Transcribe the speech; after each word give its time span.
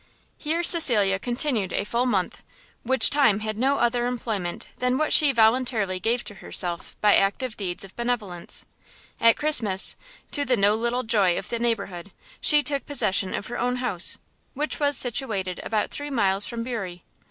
Here 0.39 0.63
Cecilia 0.63 1.19
continued 1.19 1.71
a 1.71 1.83
full 1.83 2.07
month: 2.07 2.41
which 2.81 3.11
time 3.11 3.41
had 3.41 3.55
no 3.55 3.77
other 3.77 4.07
employment 4.07 4.67
than 4.77 4.97
what 4.97 5.13
she 5.13 5.31
voluntarily 5.31 5.99
gave 5.99 6.23
to 6.23 6.33
herself 6.41 6.95
by 7.01 7.15
active 7.15 7.55
deeds 7.55 7.83
of 7.83 7.95
benevolence. 7.95 8.65
At 9.19 9.37
Christmas, 9.37 9.95
to 10.31 10.43
the 10.43 10.57
no 10.57 10.73
little 10.73 11.03
joy 11.03 11.37
of 11.37 11.49
the 11.49 11.59
neighbourhood, 11.59 12.09
she 12.39 12.63
took 12.63 12.87
possession 12.87 13.35
of 13.35 13.45
her 13.45 13.59
own 13.59 13.75
house, 13.75 14.17
which 14.55 14.79
was 14.79 14.97
situated 14.97 15.59
about 15.63 15.91
three 15.91 16.09
miles 16.09 16.47
from 16.47 16.63
Bury. 16.63 17.03